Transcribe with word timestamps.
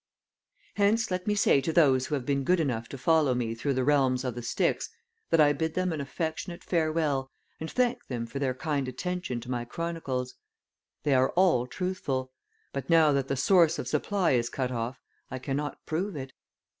Hence 0.77 1.11
let 1.11 1.27
me 1.27 1.35
say 1.35 1.61
to 1.61 1.71
those 1.71 2.07
who 2.07 2.15
have 2.15 2.25
been 2.25 2.43
good 2.43 2.59
enough 2.59 2.87
to 2.89 2.97
follow 2.97 3.35
me 3.35 3.53
through 3.53 3.75
the 3.75 3.83
realms 3.83 4.23
of 4.23 4.33
the 4.33 4.41
Styx 4.41 4.89
that 5.29 5.39
I 5.39 5.53
bid 5.53 5.75
them 5.75 5.93
an 5.93 6.01
affectionate 6.01 6.63
farewell 6.63 7.29
and 7.59 7.69
thank 7.69 8.07
them 8.07 8.25
for 8.25 8.39
their 8.39 8.55
kind 8.55 8.87
attention 8.87 9.39
to 9.41 9.51
my 9.51 9.63
chronicles. 9.63 10.33
They 11.03 11.13
are 11.13 11.29
all 11.35 11.67
truthful; 11.67 12.31
but 12.73 12.89
now 12.89 13.11
that 13.11 13.27
the 13.27 13.37
source 13.37 13.77
of 13.77 13.87
supply 13.87 14.31
is 14.31 14.49
cut 14.49 14.71
off 14.71 14.99
I 15.29 15.37
cannot 15.37 15.85
prove 15.85 16.15
it. 16.15 16.33